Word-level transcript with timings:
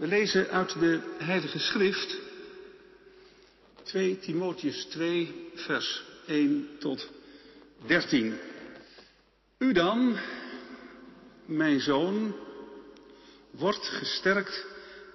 We 0.00 0.06
lezen 0.06 0.48
uit 0.50 0.78
de 0.78 1.00
Heilige 1.18 1.58
Schrift 1.58 2.16
2 3.82 4.18
Timotheus 4.18 4.84
2, 4.84 5.50
vers 5.54 6.02
1 6.26 6.68
tot 6.78 7.10
13. 7.86 8.34
U 9.58 9.72
dan, 9.72 10.16
mijn 11.44 11.80
zoon, 11.80 12.36
wordt 13.50 13.86
gesterkt 13.86 14.66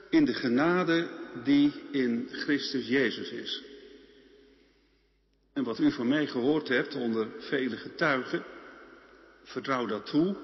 in 0.10 0.26
de 0.26 0.34
genade 0.34 1.10
die 1.44 1.74
in 1.92 2.30
Christus 2.32 2.88
Jezus 2.88 3.30
is. 3.30 3.64
En 5.54 5.64
wat 5.64 5.80
u 5.80 5.92
van 5.92 6.08
mij 6.08 6.28
gehoord 6.28 6.68
hebt 6.68 6.96
onder 6.96 7.28
vele 7.40 7.78
getuigen, 7.78 8.44
vertrouw 9.44 9.86
dat 9.86 10.06
toe 10.06 10.36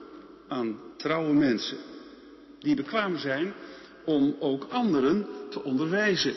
aan 0.48 0.80
trouwe 0.98 1.34
mensen, 1.34 1.78
die 2.60 2.76
bekwaam 2.76 3.18
zijn 3.18 3.54
om 4.06 4.36
ook 4.40 4.64
anderen 4.64 5.28
te 5.50 5.64
onderwijzen. 5.64 6.36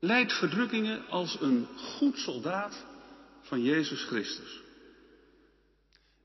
Leid 0.00 0.32
verdrukkingen 0.32 1.08
als 1.08 1.40
een 1.40 1.66
goed 1.76 2.18
soldaat 2.18 2.84
van 3.42 3.62
Jezus 3.62 4.04
Christus. 4.04 4.60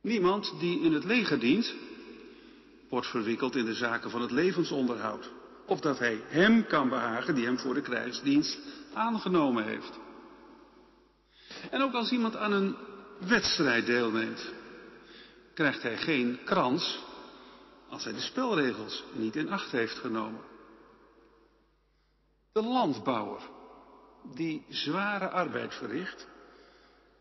Niemand 0.02 0.54
die 0.60 0.82
in 0.82 0.94
het 0.94 1.04
leger 1.04 1.40
dient, 1.40 1.74
wordt 2.90 3.08
verwikkeld 3.08 3.56
in 3.56 3.66
de 3.66 3.74
zaken 3.74 4.10
van 4.10 4.22
het 4.22 4.32
levensonderhoud. 4.32 5.30
Of 5.66 5.80
dat 5.80 6.00
hij 6.00 6.22
hem 6.28 6.66
kan 6.66 6.90
behagen 6.90 7.36
die 7.36 7.46
hem 7.46 7.58
voor 7.58 7.74
de 7.74 7.82
krijgsdienst 7.82 8.58
aangenomen 8.94 9.66
heeft. 9.66 10.00
En 11.70 11.82
ook 11.82 11.94
als 11.94 12.12
iemand 12.12 12.36
aan 12.36 12.52
een 12.52 12.76
wedstrijd 13.28 13.86
deelneemt, 13.86 14.52
krijgt 15.54 15.82
hij 15.82 15.98
geen 15.98 16.40
krans 16.44 17.00
als 17.92 18.04
hij 18.04 18.14
de 18.14 18.22
spelregels 18.22 19.04
niet 19.12 19.36
in 19.36 19.50
acht 19.50 19.72
heeft 19.72 19.98
genomen. 19.98 20.42
De 22.52 22.62
landbouwer 22.62 23.42
die 24.34 24.66
zware 24.70 25.30
arbeid 25.30 25.74
verricht, 25.74 26.28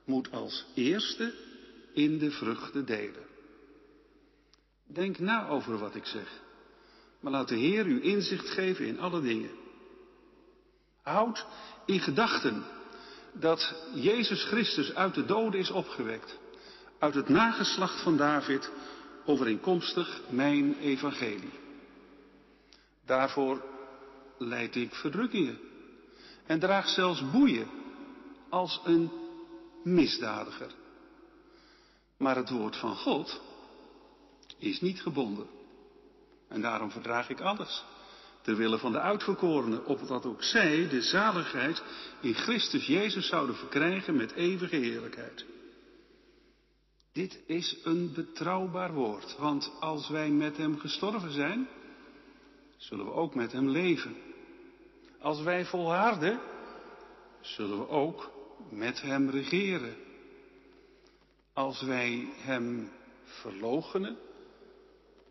moet 0.05 0.33
als 0.33 0.67
eerste 0.75 1.35
in 1.93 2.19
de 2.19 2.31
vruchten 2.31 2.87
delen. 2.87 3.27
Denk 4.87 5.19
na 5.19 5.49
over 5.49 5.79
wat 5.79 5.95
ik 5.95 6.07
zeg, 6.07 6.41
maar 7.21 7.33
laat 7.33 7.49
de 7.49 7.57
Heer 7.57 7.87
u 7.87 8.03
inzicht 8.03 8.49
geven 8.49 8.87
in 8.87 9.01
alle 9.01 9.21
dingen. 9.21 9.51
Houd 11.03 11.47
in 11.87 12.01
gedachten 12.01 12.65
dat 13.33 13.75
Jezus 13.95 14.45
Christus 14.45 14.95
uit 14.95 15.15
de 15.15 15.25
doden 15.25 15.61
is 15.61 15.71
opgewekt, 15.71 16.39
uit 16.99 17.15
het 17.15 17.29
nageslacht 17.29 18.03
van 18.03 18.17
David, 18.17 18.71
overeenkomstig 19.31 20.21
mijn 20.29 20.79
evangelie. 20.79 21.59
Daarvoor 23.07 23.65
leid 24.39 24.77
ik 24.77 24.95
verdrukkingen 24.95 25.59
en 26.47 26.59
draag 26.59 26.89
zelfs 26.89 27.31
boeien 27.31 27.69
als 28.49 28.81
een 28.85 29.11
misdadiger. 29.83 30.71
Maar 32.17 32.37
het 32.37 32.51
woord 32.51 32.77
van 32.77 32.97
God 32.97 33.41
is 34.59 34.81
niet 34.81 35.03
gebonden. 35.03 35.47
En 36.49 36.61
daarom 36.61 36.91
verdraag 36.91 37.29
ik 37.29 37.41
alles. 37.41 37.85
Ter 38.43 38.57
wille 38.57 38.79
van 38.79 38.93
de 38.93 39.01
uitverkorenen, 39.01 39.87
opdat 39.87 40.27
ook 40.27 40.43
zij 40.43 40.89
de 40.89 41.03
zaligheid 41.03 41.83
in 42.21 42.35
Christus 42.35 42.87
Jezus 42.87 43.29
zouden 43.29 43.57
verkrijgen 43.57 44.17
met 44.17 44.33
eeuwige 44.33 44.77
heerlijkheid. 44.77 45.45
Dit 47.13 47.41
is 47.47 47.79
een 47.85 48.13
betrouwbaar 48.15 48.93
woord, 48.93 49.37
want 49.39 49.73
als 49.81 50.09
wij 50.09 50.31
met 50.31 50.57
Hem 50.57 50.79
gestorven 50.79 51.33
zijn, 51.33 51.69
zullen 52.77 53.05
we 53.05 53.13
ook 53.13 53.35
met 53.35 53.53
Hem 53.53 53.69
leven. 53.69 54.17
Als 55.19 55.43
wij 55.43 55.65
volharden, 55.65 56.41
zullen 57.41 57.79
we 57.79 57.89
ook 57.89 58.31
met 58.69 59.01
Hem 59.01 59.31
regeren. 59.31 59.97
Als 61.53 61.83
wij 61.83 62.29
Hem 62.37 62.91
verloochenen, 63.25 64.17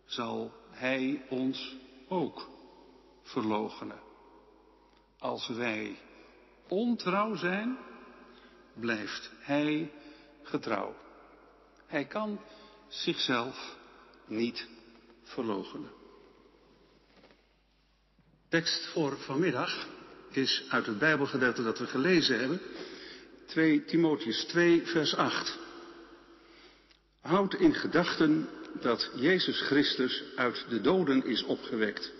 zal 0.05 0.51
Hij 0.69 1.25
ons 1.29 1.75
ook 2.07 2.49
verloochenen. 3.23 3.99
Als 5.19 5.47
wij 5.47 5.97
ontrouw 6.67 7.35
zijn, 7.35 7.77
blijft 8.73 9.31
Hij 9.39 9.91
getrouw. 10.43 10.95
Hij 11.89 12.05
kan 12.05 12.39
zichzelf 12.87 13.77
niet 14.27 14.67
verloochenen. 15.23 15.91
Tekst 18.49 18.85
voor 18.85 19.17
vanmiddag 19.17 19.87
is 20.31 20.63
uit 20.69 20.85
het 20.85 20.99
Bijbelgedeelte 20.99 21.63
dat 21.63 21.79
we 21.79 21.87
gelezen 21.87 22.39
hebben. 22.39 22.61
2 23.45 23.85
Timotheus 23.85 24.43
2, 24.43 24.85
vers 24.85 25.15
8. 25.15 25.57
Houd 27.21 27.53
in 27.53 27.73
gedachten 27.73 28.49
dat 28.81 29.11
Jezus 29.15 29.61
Christus 29.61 30.23
uit 30.35 30.65
de 30.69 30.81
doden 30.81 31.25
is 31.25 31.43
opgewekt, 31.43 32.11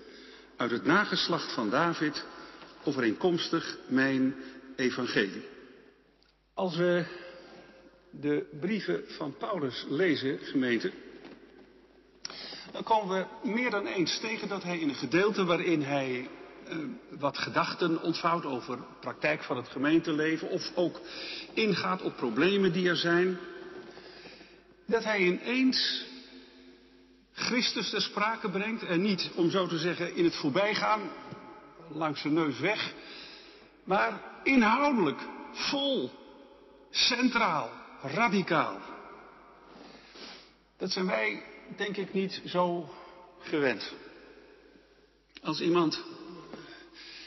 uit 0.56 0.72
het 0.72 0.86
nageslacht 0.86 1.54
van 1.54 1.70
David, 1.70 2.26
overeenkomstig 2.84 3.78
mijn 3.88 4.36
evangelie. 4.76 5.48
Als 6.54 6.76
we 6.76 7.06
de 8.12 8.58
brieven 8.60 9.04
van 9.08 9.36
Paulus 9.38 9.86
lezen, 9.90 10.40
gemeente, 10.42 10.92
dan 12.72 12.84
komen 12.84 13.18
we 13.18 13.50
meer 13.50 13.70
dan 13.70 13.86
eens 13.86 14.20
tegen 14.20 14.48
dat 14.48 14.64
hij 14.64 14.80
in 14.80 14.90
een 14.90 14.96
gedeelte 14.96 15.46
waarin 15.46 15.82
hij 15.82 16.30
uh, 16.68 16.78
wat 17.10 17.38
gedachten 17.38 18.02
ontvouwt 18.02 18.46
over 18.46 18.80
praktijk 19.00 19.44
van 19.44 19.58
het 19.58 19.68
gemeenteleven 19.68 20.50
of 20.50 20.72
ook 20.76 21.00
ingaat 21.54 22.02
op 22.02 22.16
problemen 22.16 22.74
die 22.74 22.90
er 22.90 22.98
zijn, 22.98 23.38
dat 24.86 25.04
hij 25.04 25.20
ineens 25.20 26.06
Christus 27.34 27.90
ter 27.90 28.02
sprake 28.02 28.50
brengt 28.50 28.84
en 28.84 29.02
niet, 29.02 29.32
om 29.36 29.50
zo 29.50 29.68
te 29.68 29.78
zeggen, 29.78 30.16
in 30.16 30.24
het 30.24 30.36
voorbijgaan, 30.36 31.02
langs 31.88 32.22
zijn 32.22 32.34
neus 32.34 32.60
weg, 32.60 32.94
maar 33.84 34.22
inhoudelijk, 34.44 35.20
vol, 35.52 36.12
centraal, 36.90 37.79
radicaal. 38.02 38.80
Dat 40.78 40.92
zijn 40.92 41.06
wij, 41.06 41.44
denk 41.76 41.98
ik, 41.98 42.14
niet 42.14 42.42
zo 42.46 42.90
gewend. 43.40 43.94
Als 45.44 45.62
iemand 45.62 46.04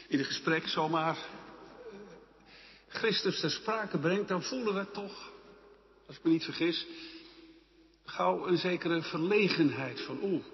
in 0.09 0.19
een 0.19 0.25
gesprek 0.25 0.69
zomaar 0.69 1.17
Christus 2.89 3.41
ter 3.41 3.51
sprake 3.51 3.99
brengt, 3.99 4.29
dan 4.29 4.43
voelen 4.43 4.75
we 4.75 4.91
toch, 4.91 5.31
als 6.07 6.17
ik 6.17 6.25
me 6.25 6.31
niet 6.31 6.45
vergis, 6.45 6.87
gauw 8.05 8.47
een 8.47 8.59
zekere 8.59 9.03
verlegenheid 9.03 10.01
van, 10.01 10.19
oeh, 10.23 10.45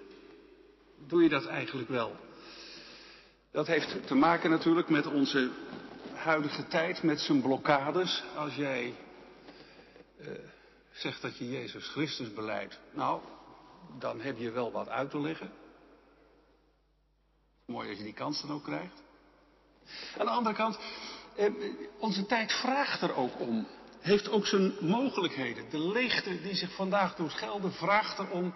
doe 1.07 1.23
je 1.23 1.29
dat 1.29 1.45
eigenlijk 1.45 1.89
wel? 1.89 2.15
Dat 3.51 3.67
heeft 3.67 4.07
te 4.07 4.15
maken 4.15 4.49
natuurlijk 4.49 4.89
met 4.89 5.05
onze 5.05 5.49
huidige 6.13 6.67
tijd, 6.67 7.03
met 7.03 7.19
zijn 7.19 7.41
blokkades. 7.41 8.23
Als 8.35 8.55
jij 8.55 8.93
uh, 10.19 10.27
zegt 10.91 11.21
dat 11.21 11.37
je 11.37 11.49
Jezus 11.49 11.87
Christus 11.87 12.33
beleidt, 12.33 12.79
nou, 12.91 13.21
dan 13.97 14.21
heb 14.21 14.37
je 14.37 14.51
wel 14.51 14.71
wat 14.71 14.89
uit 14.89 15.09
te 15.09 15.19
leggen. 15.19 15.51
Mooi 17.65 17.89
als 17.89 17.97
je 17.97 18.03
die 18.03 18.13
kans 18.13 18.41
dan 18.41 18.51
ook 18.51 18.63
krijgt. 18.63 19.03
Aan 20.17 20.25
de 20.25 20.31
andere 20.31 20.55
kant, 20.55 20.79
eh, 21.35 21.51
onze 21.99 22.25
tijd 22.25 22.51
vraagt 22.51 23.01
er 23.01 23.15
ook 23.15 23.39
om. 23.39 23.67
Heeft 23.99 24.29
ook 24.29 24.45
zijn 24.45 24.73
mogelijkheden. 24.79 25.69
De 25.69 25.87
leegte 25.87 26.41
die 26.41 26.55
zich 26.55 26.75
vandaag 26.75 27.15
doet 27.15 27.33
gelden, 27.33 27.73
vraagt 27.73 28.19
erom 28.19 28.53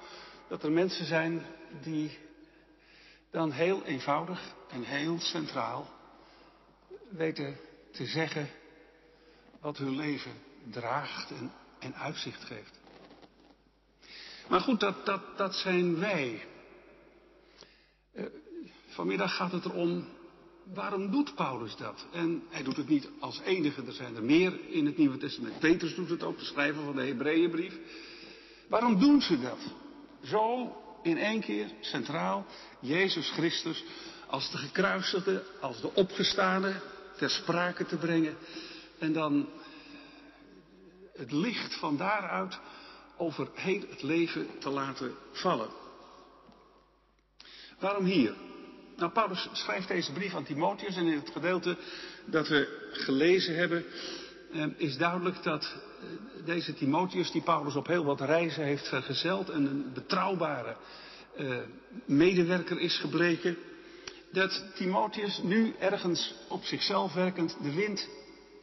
dat 0.47 0.63
er 0.63 0.71
mensen 0.71 1.05
zijn 1.05 1.45
die 1.81 2.17
dan 3.31 3.51
heel 3.51 3.83
eenvoudig 3.83 4.53
en 4.69 4.83
heel 4.83 5.19
centraal 5.19 5.89
weten 7.09 7.57
te 7.91 8.05
zeggen 8.05 8.49
wat 9.59 9.77
hun 9.77 9.95
leven 9.95 10.31
draagt 10.69 11.31
en, 11.79 11.95
uitzicht 11.95 12.43
geeft. 12.43 12.79
Maar 14.47 14.59
goed, 14.59 14.79
dat, 14.79 15.05
dat, 15.05 15.21
dat 15.37 15.55
zijn 15.55 15.99
wij. 15.99 16.45
Uh, 18.15 18.25
vanmiddag 18.87 19.35
gaat 19.35 19.51
het 19.51 19.65
erom, 19.65 20.07
waarom 20.73 21.11
doet 21.11 21.35
Paulus 21.35 21.75
dat? 21.75 22.05
En 22.11 22.43
hij 22.49 22.63
doet 22.63 22.77
het 22.77 22.87
niet 22.87 23.09
als 23.19 23.39
enige, 23.39 23.85
er 23.85 23.93
zijn 23.93 24.15
er 24.15 24.23
meer 24.23 24.69
in 24.69 24.85
het 24.85 24.97
Nieuwe 24.97 25.17
Testament. 25.17 25.59
Petrus 25.59 25.95
doet 25.95 26.09
het 26.09 26.23
ook, 26.23 26.39
de 26.39 26.45
schrijver 26.45 26.83
van 26.83 26.95
de 26.95 27.05
Hebreeënbrief. 27.05 27.77
Waarom 28.67 28.99
doen 28.99 29.21
ze 29.21 29.39
dat? 29.39 29.59
Zo 30.23 30.75
in 31.03 31.17
één 31.17 31.41
keer 31.41 31.71
centraal 31.79 32.45
Jezus 32.79 33.29
Christus 33.29 33.83
als 34.27 34.51
de 34.51 34.57
gekruisigde, 34.57 35.43
als 35.61 35.81
de 35.81 35.93
opgestane 35.93 36.81
ter 37.17 37.29
sprake 37.29 37.85
te 37.85 37.97
brengen. 37.97 38.35
En 38.99 39.13
dan 39.13 39.47
het 41.13 41.31
licht 41.31 41.75
van 41.75 41.97
daaruit 41.97 42.59
over 43.17 43.47
heel 43.53 43.81
het 43.89 44.01
leven 44.01 44.47
te 44.59 44.69
laten 44.69 45.15
vallen. 45.31 45.69
Waarom 47.79 48.05
hier? 48.05 48.33
Nou, 48.97 49.11
Paulus 49.11 49.49
schrijft 49.51 49.87
deze 49.87 50.11
brief 50.11 50.35
aan 50.35 50.43
Timotheus 50.43 50.95
en 50.95 51.07
in 51.07 51.17
het 51.17 51.29
gedeelte 51.29 51.77
dat 52.25 52.47
we 52.47 52.89
gelezen 52.91 53.55
hebben, 53.55 53.85
eh, 54.51 54.65
is 54.77 54.97
duidelijk 54.97 55.43
dat 55.43 55.63
eh, 55.63 56.45
deze 56.45 56.73
Timotheus, 56.73 57.31
die 57.31 57.41
Paulus 57.41 57.75
op 57.75 57.87
heel 57.87 58.05
wat 58.05 58.21
reizen 58.21 58.63
heeft 58.63 58.87
vergezeld 58.87 59.49
en 59.49 59.65
een 59.65 59.93
betrouwbare 59.93 60.75
eh, 61.37 61.57
medewerker 62.05 62.79
is 62.79 62.97
gebleken, 62.97 63.57
dat 64.31 64.63
Timotheus 64.75 65.39
nu 65.43 65.75
ergens 65.79 66.33
op 66.49 66.63
zichzelf 66.63 67.13
werkend 67.13 67.57
de 67.61 67.73
wind 67.73 68.09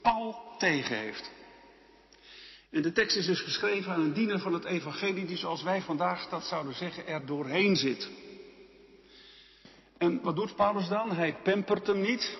pal 0.02 0.55
tegen 0.58 0.97
heeft. 0.97 1.31
En 2.70 2.82
de 2.82 2.93
tekst 2.93 3.17
is 3.17 3.26
dus 3.26 3.40
geschreven 3.40 3.93
aan 3.93 4.00
een 4.00 4.12
diener 4.12 4.38
van 4.38 4.52
het 4.52 4.64
evangelie 4.64 5.26
die 5.26 5.37
zoals 5.37 5.62
wij 5.62 5.82
vandaag 5.82 6.28
dat 6.28 6.44
zouden 6.44 6.75
zeggen 6.75 7.06
er 7.06 7.26
doorheen 7.26 7.76
zit. 7.76 8.11
En 9.99 10.20
wat 10.22 10.37
doet 10.37 10.56
Paulus 10.56 10.88
dan? 10.88 11.12
Hij 11.12 11.37
pampert 11.43 11.87
hem 11.87 12.00
niet. 12.00 12.38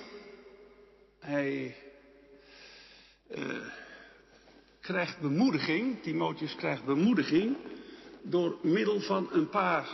Hij 1.19 1.77
uh, 3.35 3.67
krijgt 4.81 5.21
bemoediging, 5.21 6.03
Timotheus 6.03 6.55
krijgt 6.55 6.85
bemoediging 6.85 7.57
door 8.23 8.57
middel 8.63 9.01
van 9.01 9.29
een 9.33 9.49
paar 9.49 9.89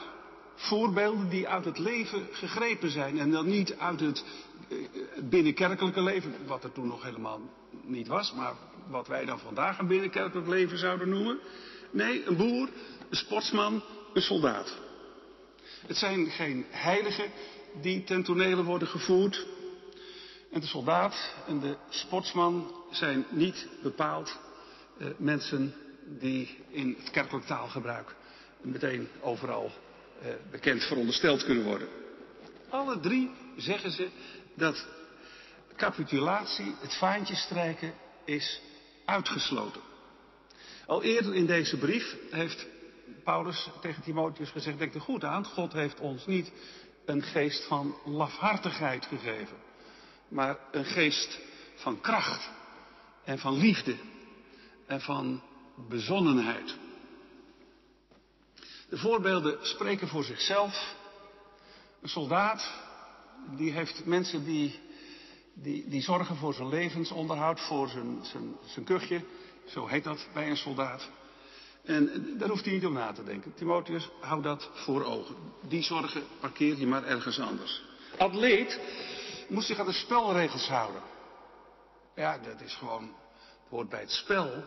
voorbeelden 0.55 1.29
die 1.29 1.49
uit 1.49 1.65
het 1.65 1.79
leven 1.79 2.29
gegrepen 2.32 2.91
zijn. 2.91 3.19
En 3.19 3.31
dan 3.31 3.47
niet 3.47 3.77
uit 3.77 4.00
het 4.00 4.25
uh, 4.69 4.89
binnenkerkelijke 5.23 6.03
leven, 6.03 6.35
wat 6.47 6.65
er 6.65 6.73
toen 6.73 6.87
nog 6.87 7.03
helemaal 7.03 7.41
niet 7.82 8.06
was, 8.06 8.32
maar 8.32 8.55
wat 8.88 9.09
wij 9.09 9.25
dan 9.25 9.38
vandaag 9.38 9.79
een 9.79 9.87
binnenkerkelijk 9.87 10.49
leven 10.49 10.79
zouden 10.79 11.09
noemen. 11.09 11.38
Nee, 11.91 12.27
een 12.27 12.37
boer, 12.37 12.69
een 13.11 13.17
sportsman, 13.17 13.83
een 14.15 14.23
soldaat. 14.23 14.79
Het 15.87 15.97
zijn 15.97 16.31
geen 16.31 16.67
heiligen 16.71 17.31
die 17.81 18.05
ten 18.05 18.23
tonele 18.23 18.62
worden 18.65 18.88
gevoerd. 18.88 19.47
En 20.53 20.61
de 20.61 20.67
soldaat 20.67 21.35
en 21.47 21.61
de 21.61 21.77
sportsman 21.88 22.75
zijn 22.91 23.27
niet 23.31 23.69
bepaald 23.83 24.38
eh, 24.99 25.06
mensen 25.17 25.75
die 26.05 26.59
in 26.69 26.97
het 26.99 27.11
kerkelijk 27.11 27.47
taalgebruik 27.47 28.15
meteen 28.61 29.09
overal 29.21 29.71
eh, 30.21 30.29
bekend 30.50 30.85
verondersteld 30.85 31.44
kunnen 31.44 31.65
worden. 31.65 31.89
Alle 32.69 33.00
drie 33.00 33.31
zeggen 33.56 33.91
ze 33.91 34.09
dat 34.55 34.87
capitulatie, 35.77 36.75
het 36.81 36.94
vaantje 36.94 37.35
strijken, 37.35 37.94
is 38.25 38.61
uitgesloten. 39.06 39.81
Al 40.87 41.03
eerder 41.03 41.35
in 41.35 41.47
deze 41.47 41.79
brief 41.79 42.17
heeft 42.31 42.67
Paulus 43.25 43.69
tegen 43.81 44.03
Timotheus 44.03 44.50
gezegd, 44.50 44.79
denk 44.79 44.94
er 44.94 45.00
goed 45.00 45.25
aan, 45.25 45.44
God 45.44 45.73
heeft 45.73 46.00
ons 46.00 46.26
niet 46.26 46.53
een 47.05 47.23
geest 47.23 47.64
van 47.64 47.97
lafhartigheid 48.05 49.06
gegeven, 49.06 49.56
maar 50.29 50.58
een 50.73 50.85
geest 50.85 51.41
van 51.75 52.00
kracht 52.00 52.50
en 53.25 53.38
van 53.38 53.58
liefde 53.58 53.97
en 54.87 55.00
van 55.00 55.43
bezonnenheid. 55.88 56.76
De 58.88 58.99
voorbeelden 58.99 59.58
spreken 59.61 60.08
voor 60.08 60.25
zichzelf. 60.25 60.94
Een 62.03 62.08
soldaat, 62.08 62.73
die 63.56 63.73
heeft 63.73 64.05
mensen 64.05 64.44
die, 64.44 64.81
die, 65.62 65.88
die 65.88 66.03
zorgen 66.03 66.37
voor 66.37 66.55
zijn 66.55 66.69
levensonderhoud, 66.69 67.61
voor 67.61 67.88
zijn, 67.88 68.19
zijn, 68.23 68.56
zijn 68.64 68.85
kuchje. 68.85 69.25
Zo 69.67 69.87
heet 69.87 70.05
dat 70.05 70.29
bij 70.32 70.50
een 70.50 70.56
soldaat. 70.56 71.11
En 71.85 72.35
daar 72.38 72.49
hoeft 72.49 72.64
hij 72.64 72.75
niet 72.75 72.87
om 72.87 72.93
na 72.93 73.12
te 73.12 73.25
denken. 73.25 73.55
Timotheus, 73.55 74.08
hou 74.20 74.43
dat 74.43 74.70
voor 74.73 75.05
ogen. 75.05 75.37
Die 75.69 75.82
zorgen 75.82 76.23
parkeer 76.41 76.79
je 76.79 76.87
maar 76.87 77.05
ergens 77.05 77.41
anders. 77.41 77.82
Atleet 78.19 78.81
moest 79.49 79.67
zich 79.67 79.79
aan 79.79 79.87
de 79.87 79.93
spelregels 79.93 80.69
houden. 80.69 81.03
Ja, 82.14 82.38
dat 82.38 82.61
is 82.61 82.75
gewoon, 82.75 83.03
het 83.03 83.70
hoort 83.70 83.88
bij 83.88 84.00
het 84.00 84.11
spel. 84.11 84.64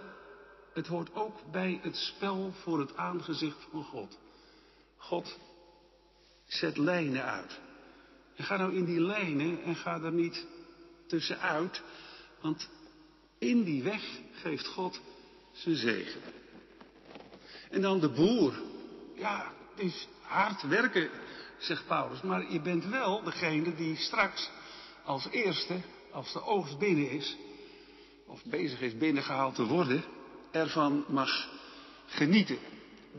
Het 0.73 0.87
hoort 0.87 1.15
ook 1.15 1.51
bij 1.51 1.79
het 1.81 1.95
spel 1.95 2.51
voor 2.61 2.79
het 2.79 2.95
aangezicht 2.95 3.67
van 3.71 3.83
God. 3.83 4.17
God 4.97 5.37
zet 6.45 6.77
lijnen 6.77 7.23
uit. 7.23 7.59
En 8.35 8.43
ga 8.43 8.57
nou 8.57 8.75
in 8.75 8.85
die 8.85 9.01
lijnen 9.01 9.63
en 9.63 9.75
ga 9.75 10.01
er 10.01 10.11
niet 10.11 10.45
tussenuit. 11.09 11.81
Want 12.41 12.69
in 13.37 13.63
die 13.63 13.83
weg 13.83 14.03
geeft 14.31 14.67
God 14.67 15.01
zijn 15.51 15.75
zegen. 15.75 16.21
En 17.69 17.81
dan 17.81 17.99
de 17.99 18.09
boer. 18.09 18.53
Ja, 19.15 19.53
het 19.75 19.85
is 19.85 20.07
hard 20.21 20.61
werken, 20.61 21.09
zegt 21.57 21.87
Paulus. 21.87 22.21
Maar 22.21 22.51
je 22.51 22.61
bent 22.61 22.85
wel 22.85 23.23
degene 23.23 23.75
die 23.75 23.95
straks 23.95 24.49
als 25.03 25.27
eerste, 25.29 25.81
als 26.11 26.33
de 26.33 26.43
oogst 26.43 26.77
binnen 26.77 27.09
is, 27.09 27.37
of 28.27 28.43
bezig 28.43 28.81
is 28.81 28.97
binnengehaald 28.97 29.55
te 29.55 29.65
worden, 29.65 30.03
ervan 30.51 31.05
mag 31.07 31.49
genieten. 32.05 32.57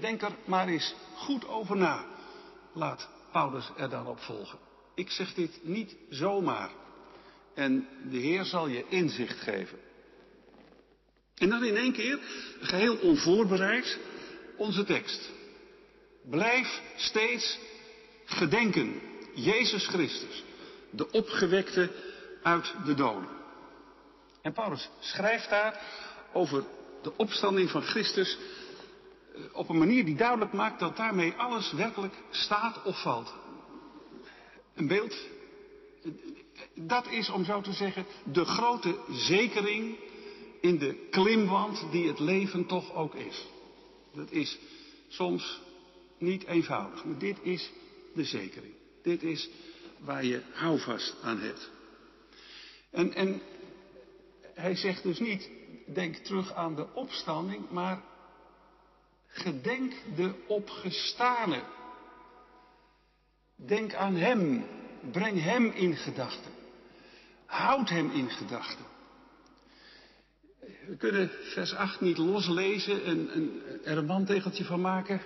Denk 0.01 0.23
er 0.23 0.37
maar 0.45 0.69
eens 0.69 0.95
goed 1.17 1.49
over 1.49 1.77
na. 1.77 2.05
Laat 2.73 3.09
Paulus 3.33 3.71
er 3.77 3.89
dan 3.89 4.07
op 4.07 4.21
volgen. 4.21 4.59
Ik 4.95 5.11
zeg 5.11 5.35
dit 5.35 5.61
niet 5.63 5.97
zomaar. 6.09 6.71
En 7.55 7.89
de 8.11 8.19
Heer 8.19 8.45
zal 8.45 8.69
je 8.69 8.85
inzicht 8.89 9.41
geven. 9.41 9.79
En 11.35 11.49
dan 11.49 11.65
in 11.65 11.77
één 11.77 11.93
keer, 11.93 12.19
geheel 12.61 12.97
onvoorbereid, 12.97 13.99
onze 14.57 14.85
tekst. 14.85 15.31
Blijf 16.31 16.83
steeds 16.97 17.59
gedenken. 18.25 19.01
Jezus 19.35 19.87
Christus, 19.87 20.45
de 20.91 21.11
opgewekte 21.11 21.91
uit 22.43 22.75
de 22.85 22.95
doden. 22.95 23.29
En 24.43 24.53
Paulus 24.53 24.89
schrijft 25.01 25.51
daar 25.51 25.81
over 26.33 26.65
de 27.03 27.17
opstanding 27.17 27.71
van 27.71 27.83
Christus 27.83 28.39
eh, 29.35 29.41
op 29.53 29.69
een 29.69 29.79
manier 29.79 30.05
die 30.05 30.17
duidelijk 30.17 30.53
maakt 30.53 30.81
dat 30.81 30.97
daarmee 30.97 31.33
alles 31.33 31.73
werkelijk 31.73 32.15
staat 32.31 32.83
of 32.83 33.03
valt. 33.03 33.35
Een 34.75 34.87
beeld, 34.87 35.17
dat 36.75 37.11
is 37.11 37.31
om 37.31 37.45
zo 37.45 37.61
te 37.61 37.73
zeggen 37.73 38.07
de 38.25 38.45
grote 38.45 38.99
zekering 39.11 39.97
in 40.61 40.79
de 40.79 41.07
klimwand 41.11 41.87
die 41.91 42.09
het 42.09 42.19
leven 42.19 42.67
toch 42.67 42.95
ook 42.95 43.15
is. 43.15 43.47
Dat 44.15 44.31
is 44.31 44.59
soms 45.09 45.61
niet 46.19 46.45
eenvoudig, 46.45 47.05
maar 47.05 47.19
dit 47.19 47.39
is 47.43 47.71
de 48.15 48.25
zekering. 48.25 48.75
Dit 49.03 49.23
is 49.23 49.49
waar 49.99 50.25
je 50.25 50.43
houvast 50.53 51.17
aan 51.23 51.39
hebt. 51.39 51.71
En, 52.91 53.15
en 53.15 53.43
hij 54.55 54.77
zegt 54.77 55.03
dus 55.03 55.19
niet, 55.19 55.51
denk 55.87 56.17
terug 56.17 56.53
aan 56.53 56.75
de 56.75 56.87
opstanding, 56.95 57.71
maar 57.71 58.03
gedenk 59.27 59.95
de 60.17 60.35
opgestane. 60.47 61.63
Denk 63.57 63.95
aan 63.95 64.15
hem, 64.15 64.67
breng 65.11 65.43
hem 65.43 65.71
in 65.71 65.97
gedachten. 65.97 66.51
Houd 67.47 67.89
hem 67.89 68.11
in 68.11 68.31
gedachten. 68.31 68.85
We 70.87 70.97
kunnen 70.97 71.31
vers 71.43 71.75
8 71.75 72.01
niet 72.01 72.19
loslezen 72.19 73.05
en, 73.05 73.31
er 73.85 73.99
een 73.99 74.07
wandtegeltje 74.07 74.65
van 74.65 74.81
maken. 74.81 75.21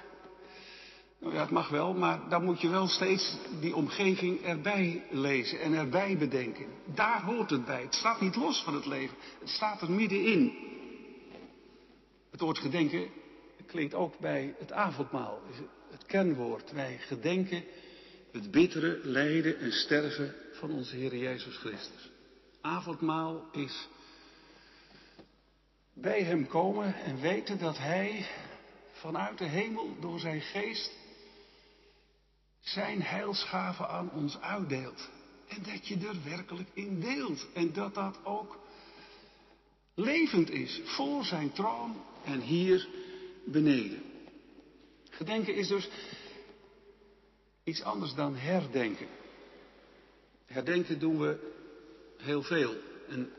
Nou 1.19 1.35
ja, 1.35 1.41
het 1.41 1.51
mag 1.51 1.69
wel, 1.69 1.95
maar 1.95 2.29
dan 2.29 2.45
moet 2.45 2.61
je 2.61 2.69
wel 2.69 2.87
steeds 2.87 3.37
die 3.61 3.75
omgeving 3.75 4.43
erbij 4.43 5.03
lezen 5.11 5.61
en 5.61 5.75
erbij 5.75 6.17
bedenken. 6.19 6.67
Daar 6.95 7.23
hoort 7.23 7.51
het 7.51 7.65
bij. 7.65 7.83
Het 7.83 7.95
staat 7.95 8.21
niet 8.21 8.37
los 8.37 8.63
van 8.63 8.75
het 8.75 8.87
leven. 8.87 9.17
Het 9.41 9.49
staat 9.49 9.81
er 9.81 9.91
middenin. 9.91 10.53
Het 12.31 12.41
woord 12.41 12.59
gedenken 12.59 13.09
klinkt 13.67 13.95
ook 13.95 14.19
bij 14.19 14.55
het 14.59 14.73
avondmaal. 14.73 15.41
Het 15.91 16.07
kenwoord. 16.07 16.73
Wij 16.73 16.99
gedenken 17.01 17.65
het 18.35 18.51
bittere 18.51 19.01
lijden 19.03 19.59
en 19.59 19.73
sterven 19.73 20.35
van 20.53 20.71
onze 20.71 20.97
Heer 20.97 21.17
Jezus 21.17 21.57
Christus. 21.57 22.11
Avondmaal 22.61 23.49
is 23.53 23.89
bij 25.93 26.23
Hem 26.23 26.47
komen 26.47 26.95
en 26.95 27.21
weten 27.21 27.59
dat 27.59 27.79
Hij 27.79 28.27
vanuit 28.93 29.39
de 29.39 29.45
hemel 29.45 29.97
door 30.01 30.19
Zijn 30.19 30.41
geest 30.41 30.93
Zijn 32.61 33.03
heilsgave 33.03 33.87
aan 33.87 34.11
ons 34.11 34.41
uitdeelt. 34.41 35.11
En 35.49 35.63
dat 35.63 35.89
je 35.89 35.97
er 35.97 36.25
werkelijk 36.25 36.69
in 36.73 37.01
deelt. 37.01 37.47
En 37.53 37.73
dat 37.73 37.95
dat 37.95 38.19
ook 38.25 38.59
levend 39.95 40.51
is 40.51 40.81
voor 40.85 41.25
Zijn 41.25 41.53
troon 41.53 42.03
en 42.25 42.41
hier 42.41 42.89
beneden. 43.45 44.03
Gedenken 45.11 45.55
is 45.55 45.69
dus 45.69 45.89
iets 47.65 47.83
anders 47.83 48.15
dan 48.15 48.37
herdenken. 48.37 49.07
Herdenken 50.47 50.99
doen 50.99 51.19
we 51.19 51.53
heel 52.17 52.43
veel. 52.43 52.75
En 53.09 53.31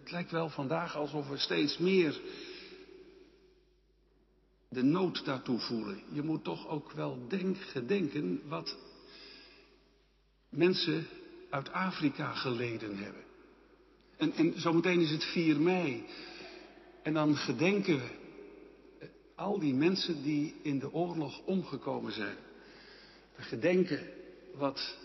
het 0.00 0.10
lijkt 0.10 0.30
wel 0.30 0.48
vandaag 0.48 0.96
alsof 0.96 1.28
we 1.28 1.36
steeds 1.36 1.78
meer 1.78 2.20
de 4.68 4.82
nood 4.82 5.24
daartoe 5.24 5.58
voelen. 5.58 6.02
Je 6.12 6.22
moet 6.22 6.44
toch 6.44 6.68
ook 6.68 6.92
wel 6.92 7.28
denk, 7.28 7.56
gedenken 7.56 8.40
wat 8.48 8.76
mensen 10.48 11.06
uit 11.50 11.72
Afrika 11.72 12.32
geleden 12.32 12.96
hebben. 12.96 13.22
En, 14.16 14.32
en 14.32 14.60
zometeen 14.60 15.00
is 15.00 15.10
het 15.10 15.24
4 15.24 15.60
mei. 15.60 16.04
En 17.02 17.14
dan 17.14 17.36
gedenken 17.36 17.96
we 17.98 18.20
al 19.34 19.58
die 19.58 19.74
mensen 19.74 20.22
die 20.22 20.54
in 20.62 20.78
de 20.78 20.92
oorlog 20.92 21.44
omgekomen 21.44 22.12
zijn. 22.12 22.36
We 23.36 23.42
gedenken 23.42 24.00
wat 24.54 24.96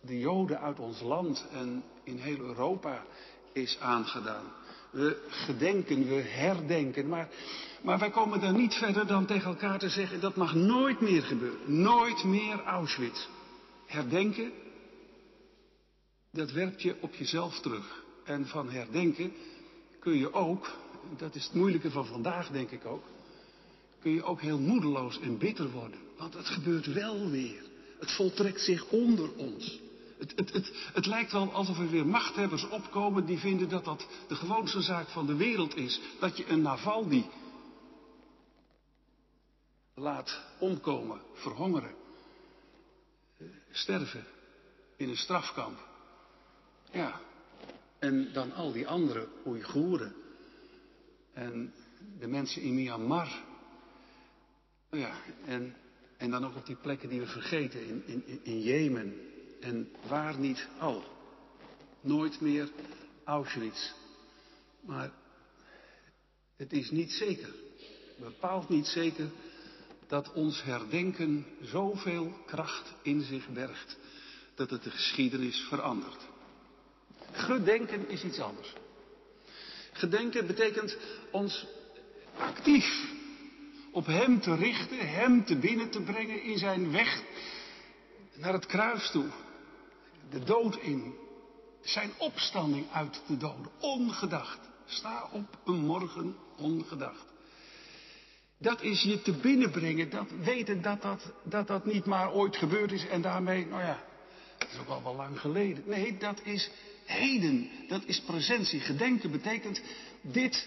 de 0.00 0.18
Joden 0.18 0.60
uit 0.60 0.78
ons 0.78 1.00
land 1.00 1.46
en 1.52 1.84
in 2.02 2.16
heel 2.16 2.38
Europa 2.38 3.04
is 3.52 3.78
aangedaan. 3.80 4.52
We 4.90 5.26
gedenken, 5.28 6.08
we 6.08 6.14
herdenken, 6.14 7.08
maar, 7.08 7.28
maar 7.82 7.98
wij 7.98 8.10
komen 8.10 8.40
dan 8.40 8.56
niet 8.56 8.74
verder 8.74 9.06
dan 9.06 9.26
tegen 9.26 9.50
elkaar 9.50 9.78
te 9.78 9.88
zeggen, 9.88 10.20
dat 10.20 10.36
mag 10.36 10.54
nooit 10.54 11.00
meer 11.00 11.22
gebeuren. 11.22 11.82
Nooit 11.82 12.24
meer 12.24 12.62
Auschwitz. 12.64 13.26
Herdenken, 13.86 14.52
dat 16.30 16.52
werpt 16.52 16.82
je 16.82 16.96
op 17.00 17.14
jezelf 17.14 17.60
terug. 17.60 18.04
En 18.24 18.46
van 18.46 18.70
herdenken 18.70 19.32
kun 20.00 20.18
je 20.18 20.32
ook, 20.32 20.70
dat 21.16 21.34
is 21.34 21.44
het 21.44 21.54
moeilijke 21.54 21.90
van 21.90 22.06
vandaag 22.06 22.50
denk 22.50 22.70
ik 22.70 22.86
ook, 22.86 23.04
kun 24.06 24.14
je 24.14 24.24
ook 24.24 24.40
heel 24.40 24.58
moedeloos 24.58 25.20
en 25.20 25.38
bitter 25.38 25.70
worden. 25.70 25.98
Want 26.16 26.34
het 26.34 26.46
gebeurt 26.46 26.92
wel 26.92 27.30
weer. 27.30 27.62
Het 27.98 28.12
voltrekt 28.12 28.60
zich 28.60 28.88
onder 28.88 29.32
ons. 29.32 29.80
Het, 30.18 30.32
het, 30.36 30.52
het, 30.52 30.72
het, 30.92 31.06
lijkt 31.06 31.32
wel 31.32 31.52
alsof 31.52 31.78
er 31.78 31.90
weer 31.90 32.06
machthebbers 32.06 32.68
opkomen 32.68 33.26
die 33.26 33.38
vinden 33.38 33.68
dat 33.68 33.84
dat 33.84 34.06
de 34.28 34.34
gewoonste 34.34 34.80
zaak 34.80 35.08
van 35.08 35.26
de 35.26 35.36
wereld 35.36 35.76
is. 35.76 36.00
Dat 36.20 36.36
je 36.36 36.48
een 36.48 36.62
Navalny 36.62 37.30
laat 39.94 40.40
omkomen, 40.58 41.20
verhongeren, 41.32 41.94
eh, 43.38 43.46
sterven 43.70 44.26
in 44.96 45.08
een 45.08 45.16
strafkamp. 45.16 45.78
Ja, 46.92 47.20
en 47.98 48.32
dan 48.32 48.52
al 48.52 48.72
die 48.72 48.88
andere 48.88 49.28
Oeigoeren 49.46 50.14
en 51.32 51.74
de 52.18 52.26
mensen 52.28 52.62
in 52.62 52.74
Myanmar. 52.74 53.54
Ja, 54.90 55.12
en, 55.44 55.76
en 56.16 56.30
dan 56.30 56.46
ook 56.46 56.56
op 56.56 56.66
die 56.66 56.76
plekken 56.76 57.08
die 57.08 57.20
we 57.20 57.26
vergeten, 57.26 57.86
in, 57.86 58.02
in, 58.06 58.40
in 58.42 58.60
Jemen 58.60 59.14
en 59.60 59.90
waar 60.08 60.38
niet 60.38 60.68
al. 60.78 61.04
Nooit 62.00 62.40
meer 62.40 62.70
Auschwitz. 63.24 63.92
Maar 64.80 65.10
het 66.56 66.72
is 66.72 66.90
niet 66.90 67.12
zeker, 67.12 67.54
bepaald 68.18 68.68
niet 68.68 68.86
zeker, 68.86 69.30
dat 70.06 70.32
ons 70.32 70.62
herdenken 70.62 71.46
zoveel 71.62 72.32
kracht 72.46 72.94
in 73.02 73.20
zich 73.22 73.48
bergt 73.48 73.96
dat 74.54 74.70
het 74.70 74.82
de 74.82 74.90
geschiedenis 74.90 75.66
verandert. 75.68 76.26
Gedenken 77.32 78.08
is 78.08 78.24
iets 78.24 78.38
anders. 78.38 78.72
Gedenken 79.92 80.46
betekent 80.46 80.96
ons 81.30 81.66
actief 82.36 83.14
op 83.96 84.06
Hem 84.06 84.40
te 84.40 84.54
richten, 84.54 85.08
Hem 85.08 85.44
te 85.44 85.56
binnen 85.56 85.90
te 85.90 86.00
brengen 86.00 86.42
in 86.42 86.58
zijn 86.58 86.92
weg 86.92 87.22
naar 88.34 88.52
het 88.52 88.66
kruis 88.66 89.10
toe, 89.10 89.26
de 90.30 90.44
dood 90.44 90.76
in, 90.76 91.14
zijn 91.80 92.10
opstanding 92.18 92.86
uit 92.92 93.22
de 93.26 93.36
doden, 93.36 93.70
ongedacht. 93.80 94.58
Sta 94.86 95.28
op 95.32 95.58
een 95.64 95.84
morgen 95.84 96.36
ongedacht. 96.56 97.24
Dat 98.58 98.82
is 98.82 99.02
je 99.02 99.22
te 99.22 99.32
binnenbrengen, 99.32 100.10
dat 100.10 100.30
weten 100.42 100.82
dat 100.82 101.02
dat, 101.02 101.32
dat 101.44 101.66
dat 101.66 101.86
niet 101.86 102.04
maar 102.04 102.32
ooit 102.32 102.56
gebeurd 102.56 102.92
is 102.92 103.06
en 103.06 103.20
daarmee, 103.20 103.66
nou 103.66 103.82
ja, 103.82 104.04
dat 104.58 104.68
is 104.72 104.78
ook 104.78 104.88
al 104.88 105.02
wel 105.02 105.16
lang 105.16 105.40
geleden. 105.40 105.82
Nee, 105.86 106.16
dat 106.16 106.40
is 106.42 106.70
heden, 107.04 107.70
dat 107.88 108.02
is 108.04 108.20
presentie. 108.20 108.80
Gedenken 108.80 109.30
betekent, 109.30 109.80
dit 110.20 110.66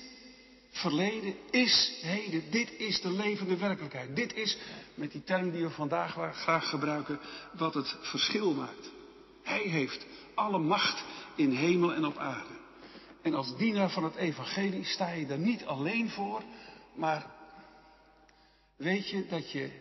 verleden 0.69 1.35
is 1.51 1.99
heden, 2.01 2.51
dit 2.51 2.71
is 2.77 3.01
de 3.01 3.11
levende 3.11 3.57
werkelijkheid. 3.57 4.15
Dit 4.15 4.33
is, 4.33 4.57
met 4.93 5.11
die 5.11 5.23
term 5.23 5.51
die 5.51 5.63
we 5.63 5.69
vandaag 5.69 6.35
graag 6.35 6.69
gebruiken, 6.69 7.19
wat 7.51 7.73
het 7.73 7.95
verschil 8.01 8.53
maakt. 8.53 8.91
Hij 9.43 9.61
heeft 9.61 10.05
alle 10.33 10.59
macht 10.59 11.03
in 11.35 11.51
hemel 11.51 11.93
en 11.93 12.05
op 12.05 12.17
aarde. 12.17 12.57
En 13.21 13.33
als 13.33 13.57
dienaar 13.57 13.89
van 13.89 14.03
het 14.03 14.15
evangelie 14.15 14.85
sta 14.85 15.09
je 15.09 15.25
er 15.25 15.37
niet 15.37 15.65
alleen 15.65 16.09
voor, 16.09 16.43
maar 16.95 17.25
weet 18.75 19.09
je 19.09 19.25
dat 19.25 19.51
je 19.51 19.71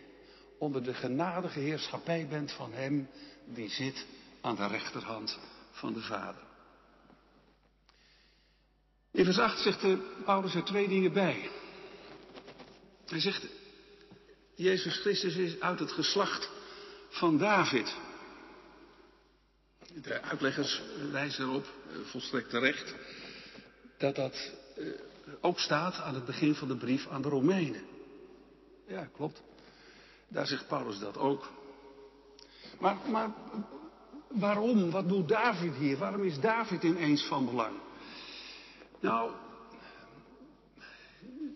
onder 0.57 0.83
de 0.83 0.93
genadige 0.93 1.59
heerschappij 1.59 2.27
bent 2.27 2.51
van 2.51 2.73
Hem 2.73 3.09
die 3.45 3.69
zit 3.69 4.05
aan 4.41 4.55
de 4.55 4.67
rechterhand 4.67 5.39
van 5.71 5.93
de 5.93 6.01
Vader. 6.01 6.48
In 9.11 9.25
vers 9.25 9.39
8 9.39 9.61
zegt 9.61 9.81
de 9.81 9.97
Paulus 10.25 10.55
er 10.55 10.63
twee 10.63 10.87
dingen 10.87 11.13
bij. 11.13 11.49
Hij 13.05 13.19
zegt, 13.19 13.45
Jezus 14.55 14.97
Christus 14.97 15.35
is 15.35 15.59
uit 15.59 15.79
het 15.79 15.91
geslacht 15.91 16.49
van 17.09 17.37
David. 17.37 17.95
De 19.93 20.21
uitleggers 20.21 20.81
wijzen 21.11 21.45
erop, 21.45 21.65
eh, 21.65 21.97
volstrekt 22.03 22.49
terecht, 22.49 22.95
dat 23.97 24.15
dat 24.15 24.51
eh, 24.75 24.85
ook 25.41 25.59
staat 25.59 25.99
aan 25.99 26.13
het 26.13 26.25
begin 26.25 26.55
van 26.55 26.67
de 26.67 26.77
brief 26.77 27.07
aan 27.07 27.21
de 27.21 27.29
Romeinen. 27.29 27.83
Ja, 28.87 29.09
klopt. 29.15 29.41
Daar 30.27 30.47
zegt 30.47 30.67
Paulus 30.67 30.99
dat 30.99 31.17
ook. 31.17 31.51
Maar, 32.79 32.97
maar 33.07 33.33
waarom? 34.27 34.91
Wat 34.91 35.07
doet 35.07 35.27
David 35.27 35.75
hier? 35.75 35.97
Waarom 35.97 36.23
is 36.23 36.39
David 36.39 36.83
ineens 36.83 37.23
van 37.23 37.45
belang? 37.45 37.75
Nou, 38.99 39.31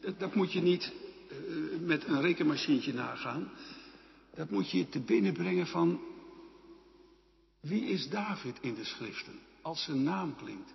dat, 0.01 0.19
dat 0.19 0.35
moet 0.35 0.53
je 0.53 0.61
niet 0.61 0.91
uh, 1.31 1.79
met 1.79 2.07
een 2.07 2.21
rekenmachientje 2.21 2.93
nagaan. 2.93 3.51
Dat 4.35 4.49
moet 4.49 4.71
je 4.71 4.89
te 4.89 4.99
binnen 4.99 5.33
brengen 5.33 5.67
van 5.67 6.01
wie 7.59 7.83
is 7.83 8.09
David 8.09 8.57
in 8.61 8.75
de 8.75 8.83
schriften? 8.83 9.39
Als 9.61 9.83
zijn 9.83 10.03
naam 10.03 10.35
klinkt. 10.35 10.73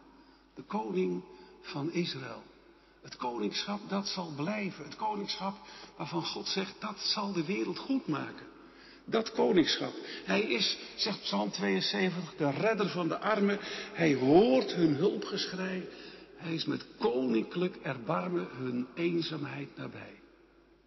De 0.55 0.63
koning 0.63 1.23
van 1.61 1.93
Israël. 1.93 2.43
Het 3.03 3.17
koningschap 3.17 3.81
dat 3.89 4.09
zal 4.09 4.33
blijven. 4.37 4.85
Het 4.85 4.97
koningschap 4.97 5.57
waarvan 5.97 6.25
God 6.25 6.49
zegt 6.49 6.75
dat 6.79 6.99
zal 6.99 7.33
de 7.33 7.45
wereld 7.45 7.79
goed 7.79 8.07
maken. 8.07 8.47
Dat 9.05 9.33
koningschap. 9.33 9.93
Hij 10.25 10.41
is, 10.41 10.79
zegt 10.97 11.21
Psalm 11.21 11.51
72, 11.51 12.35
de 12.37 12.51
redder 12.51 12.89
van 12.89 13.09
de 13.09 13.19
armen. 13.19 13.59
Hij 13.93 14.15
hoort 14.15 14.73
hun 14.73 14.95
hulpgeschrei. 14.95 15.89
Hij 16.39 16.55
is 16.55 16.65
met 16.65 16.87
koninklijk 16.99 17.77
erbarmen 17.77 18.49
hun 18.51 18.87
eenzaamheid 18.95 19.77
nabij. 19.77 20.21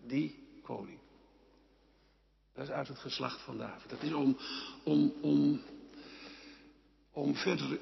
Die 0.05 0.35
koning. 0.63 0.99
Dat 2.53 2.63
is 2.63 2.69
uit 2.69 2.87
het 2.87 2.99
geslacht 2.99 3.41
van 3.41 3.57
David. 3.57 3.89
Dat 3.89 4.03
is 4.03 4.13
om, 4.13 4.37
om, 4.83 5.13
om, 5.21 5.61
om 7.11 7.35
verdere 7.35 7.79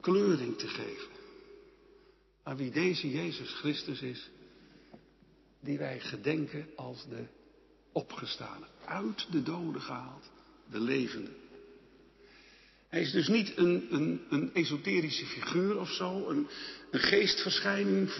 kleuring 0.00 0.58
te 0.58 0.68
geven. 0.68 1.12
Aan 2.42 2.56
wie 2.56 2.70
deze 2.70 3.10
Jezus 3.10 3.52
Christus 3.52 4.02
is, 4.02 4.30
die 5.60 5.78
wij 5.78 6.00
gedenken 6.00 6.68
als 6.76 7.08
de 7.08 7.26
opgestane. 7.92 8.66
Uit 8.84 9.32
de 9.32 9.42
doden 9.42 9.80
gehaald, 9.80 10.30
de 10.70 10.80
levende. 10.80 11.43
Hij 12.94 13.02
is 13.02 13.10
dus 13.10 13.28
niet 13.28 13.52
een, 13.56 13.86
een, 13.90 14.20
een 14.30 14.50
esoterische 14.52 15.26
figuur 15.26 15.78
of 15.78 15.90
zo, 15.90 16.28
een, 16.28 16.48
een 16.90 17.00
geestverschijning 17.00 18.10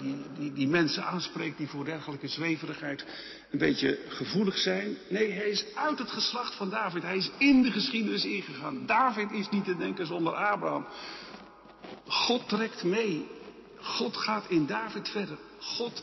die, 0.00 0.16
die, 0.38 0.52
die 0.52 0.68
mensen 0.68 1.04
aanspreekt 1.04 1.56
die 1.56 1.68
voor 1.68 1.84
dergelijke 1.84 2.28
zweverigheid 2.28 3.04
een 3.50 3.58
beetje 3.58 3.98
gevoelig 4.08 4.58
zijn. 4.58 4.96
Nee, 5.08 5.30
hij 5.30 5.48
is 5.48 5.64
uit 5.74 5.98
het 5.98 6.10
geslacht 6.10 6.54
van 6.54 6.70
David. 6.70 7.02
Hij 7.02 7.16
is 7.16 7.30
in 7.38 7.62
de 7.62 7.70
geschiedenis 7.70 8.24
ingegaan. 8.24 8.86
David 8.86 9.30
is 9.30 9.48
niet 9.48 9.64
te 9.64 9.76
denken 9.76 10.06
zonder 10.06 10.34
Abraham. 10.34 10.86
God 12.06 12.48
trekt 12.48 12.84
mee. 12.84 13.26
God 13.76 14.16
gaat 14.16 14.50
in 14.50 14.66
David 14.66 15.08
verder. 15.08 15.38
God, 15.58 16.02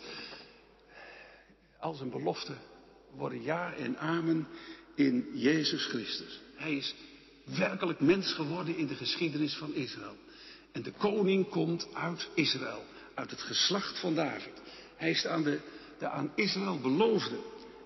als 1.79 1.99
een 1.99 2.09
belofte, 2.09 2.53
worden 3.15 3.43
ja 3.43 3.73
en 3.73 3.97
amen 3.97 4.47
in 4.95 5.27
Jezus 5.33 5.85
Christus. 5.85 6.39
Hij 6.55 6.75
is 6.75 6.95
werkelijk 7.55 7.99
mens 7.99 8.33
geworden 8.33 8.77
in 8.77 8.87
de 8.87 8.95
geschiedenis 8.95 9.55
van 9.55 9.73
Israël. 9.73 10.15
En 10.71 10.83
de 10.83 10.91
koning 10.91 11.49
komt 11.49 11.87
uit 11.93 12.29
Israël, 12.33 12.83
uit 13.13 13.31
het 13.31 13.41
geslacht 13.41 13.99
van 13.99 14.15
David. 14.15 14.61
Hij 14.95 15.09
is 15.09 15.25
aan 15.25 15.43
de, 15.43 15.59
aan 15.99 16.31
Israël 16.35 16.79
beloofde. 16.79 17.37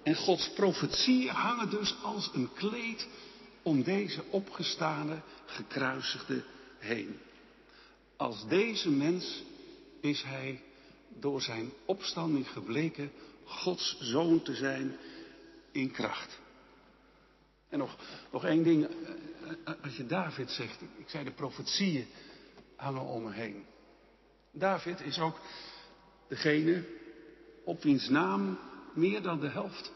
En 0.03 0.15
Gods 0.15 0.50
profetieën 0.53 1.30
hangen 1.30 1.70
dus 1.70 1.96
als 2.03 2.30
een 2.34 2.50
kleed 2.53 3.08
om 3.62 3.84
deze 3.84 4.24
opgestane, 4.30 5.22
gekruisigde 5.46 6.44
heen. 6.77 7.20
Als 8.15 8.48
deze 8.48 8.89
mens 8.89 9.44
is 10.01 10.24
hij 10.24 10.62
door 11.20 11.41
zijn 11.41 11.72
opstanding 11.86 12.50
gebleken 12.50 13.12
Gods 13.44 13.98
zoon 14.00 14.41
te 14.41 14.56
zijn 14.56 14.98
in 15.72 15.91
kracht. 15.91 16.39
En 17.70 17.77
nog, 17.80 17.98
nog 18.32 18.46
één 18.46 18.63
ding 18.63 18.88
als 19.84 19.96
je 19.96 20.05
David 20.05 20.51
zegt, 20.51 20.81
ik 20.98 21.10
zei 21.10 21.24
de 21.24 21.31
profetieën 21.31 22.08
hangen 22.75 23.01
om 23.01 23.24
me 23.24 23.31
heen. 23.31 23.65
David 24.51 25.01
is 25.01 25.20
ook 25.20 25.39
degene 26.27 26.86
op 27.63 27.84
wiens 27.84 28.10
naam 28.10 28.60
meer 28.93 29.22
dan 29.22 29.39
de 29.39 29.50
helft 29.50 29.91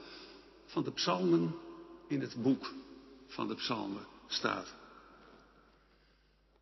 van 0.66 0.84
de 0.84 0.92
psalmen 0.92 1.56
in 2.08 2.22
het 2.22 2.36
boek 2.42 2.74
van 3.28 3.48
de 3.48 3.56
psalmen 3.56 4.06
staat. 4.28 4.74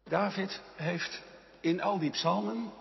David 0.04 0.62
heeft 0.76 1.22
in 1.62 1.82
al 1.82 2.00
die 2.00 2.10
psalmen 2.10 2.72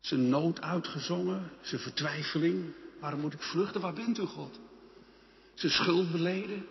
zijn 0.00 0.28
nood 0.28 0.60
uitgezongen, 0.60 1.50
zijn 1.60 1.80
vertwijfeling. 1.80 2.72
Waarom 3.00 3.20
moet 3.20 3.32
ik 3.32 3.42
vluchten? 3.42 3.80
Waar 3.80 3.92
bent 3.92 4.18
u, 4.18 4.24
God? 4.24 4.58
Zijn 5.54 5.72
schuld 5.72 6.12
beleden, 6.12 6.66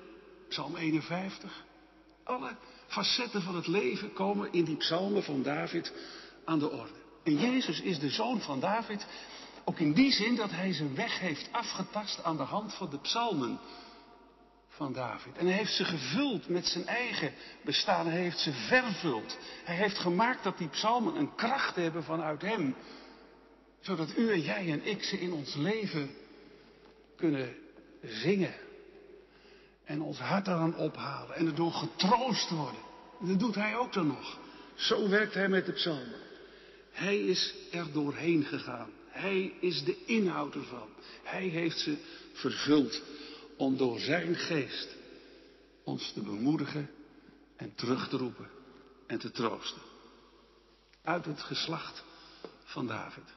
psalm 0.48 0.76
51. 0.76 1.64
Alle 2.24 2.56
facetten 2.88 3.42
van 3.42 3.56
het 3.56 3.68
leven 3.68 4.14
komen 4.14 4.54
in 4.54 4.64
die 4.64 4.76
psalmen 4.78 5.24
van 5.24 5.44
David 5.44 5.94
aan 6.46 6.60
de 6.60 6.70
orde. 6.72 7.00
En 7.24 7.36
Jezus 7.36 7.82
is 7.82 8.00
de 8.00 8.10
zoon 8.10 8.42
van 8.42 8.60
David, 8.60 9.06
ook 9.64 9.80
in 9.80 9.94
die 9.94 10.12
zin 10.12 10.36
dat 10.36 10.52
hij 10.52 10.74
zijn 10.74 10.96
weg 10.96 11.20
heeft 11.20 11.50
afgetast 11.52 12.24
aan 12.24 12.38
de 12.38 12.44
hand 12.44 12.74
van 12.74 12.90
de 12.90 13.00
psalmen 13.00 13.60
van 14.68 14.94
David. 14.94 15.38
En 15.38 15.46
hij 15.46 15.56
heeft 15.56 15.74
ze 15.76 15.86
gevuld 15.86 16.48
met 16.48 16.68
zijn 16.68 16.88
eigen 16.88 17.34
bestaan. 17.64 18.08
Hij 18.08 18.22
heeft 18.22 18.40
ze 18.40 18.52
vervuld. 18.52 19.38
Hij 19.64 19.76
heeft 19.76 19.98
gemaakt 19.98 20.44
dat 20.44 20.58
die 20.58 20.68
psalmen 20.68 21.16
een 21.16 21.36
kracht 21.36 21.76
hebben 21.76 22.04
vanuit 22.04 22.42
hem. 22.42 22.76
Zodat 23.80 24.18
u 24.18 24.32
en 24.32 24.42
jij 24.42 24.72
en 24.72 24.86
ik 24.86 25.04
ze 25.04 25.20
in 25.20 25.34
ons 25.34 25.56
leven 25.56 26.12
kunnen 27.16 27.56
zingen. 28.04 28.54
En 29.92 30.02
ons 30.02 30.20
hart 30.20 30.48
eraan 30.48 30.76
ophalen. 30.76 31.36
En 31.36 31.46
erdoor 31.46 31.72
getroost 31.72 32.50
worden. 32.50 32.82
En 33.20 33.28
dat 33.28 33.40
doet 33.40 33.56
hij 33.56 33.76
ook 33.76 33.94
dan 33.94 34.08
nog. 34.08 34.40
Zo 34.76 35.10
werkt 35.10 35.34
hij 35.34 35.50
met 35.50 35.66
de 35.66 35.72
psalmen. 35.72 36.20
Hij 36.92 37.20
is 37.20 37.56
er 37.72 37.92
doorheen 37.92 38.44
gegaan. 38.44 38.90
Hij 39.08 39.54
is 39.60 39.84
de 39.84 40.06
inhoud 40.06 40.56
ervan. 40.56 40.88
Hij 41.24 41.48
heeft 41.48 41.80
ze 41.80 41.98
vervuld 42.34 43.02
om 43.58 43.78
door 43.78 44.00
zijn 44.00 44.36
geest 44.36 44.96
ons 45.84 46.12
te 46.12 46.22
bemoedigen 46.22 46.90
en 47.56 47.76
terug 47.76 48.10
te 48.10 48.18
roepen 48.18 48.50
en 49.08 49.20
te 49.20 49.32
troosten. 49.32 49.82
Uit 51.04 51.26
het 51.26 51.42
geslacht 51.42 52.04
van 52.64 52.88
David. 52.88 53.34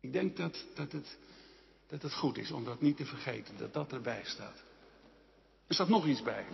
Ik 0.00 0.12
denk 0.12 0.36
dat, 0.36 0.64
dat, 0.74 0.92
het, 0.92 1.16
dat 1.86 2.02
het 2.02 2.14
goed 2.14 2.38
is 2.38 2.50
om 2.50 2.64
dat 2.64 2.80
niet 2.80 2.96
te 2.96 3.04
vergeten, 3.04 3.56
dat 3.56 3.72
dat 3.72 3.92
erbij 3.92 4.22
staat. 4.24 4.62
Er 5.66 5.74
staat 5.74 5.88
nog 5.88 6.06
iets 6.06 6.22
bij. 6.22 6.46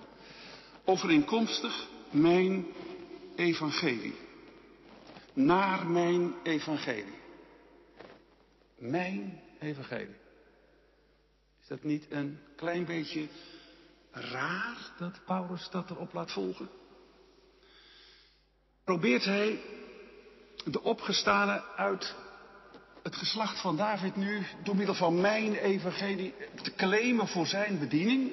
Overeenkomstig 0.84 1.88
mijn 2.10 2.66
evangelie. 3.36 4.14
Naar 5.32 5.86
mijn 5.86 6.34
evangelie. 6.42 7.20
Mijn 8.76 9.40
evangelie. 9.60 10.16
Is 11.60 11.68
dat 11.68 11.82
niet 11.82 12.06
een 12.10 12.38
klein 12.56 12.84
beetje 12.84 13.28
raar 14.10 14.92
dat 14.98 15.24
Paulus 15.24 15.68
dat 15.70 15.90
erop 15.90 16.12
laat 16.12 16.32
volgen? 16.32 16.68
Probeert 18.84 19.24
hij 19.24 19.60
de 20.64 20.82
opgestane 20.82 21.64
uit 21.76 22.14
het 23.02 23.16
geslacht 23.16 23.60
van 23.60 23.76
David 23.76 24.16
nu 24.16 24.46
door 24.62 24.76
middel 24.76 24.94
van 24.94 25.20
mijn 25.20 25.54
evangelie 25.54 26.34
te 26.62 26.74
claimen 26.74 27.28
voor 27.28 27.46
zijn 27.46 27.78
bediening? 27.78 28.32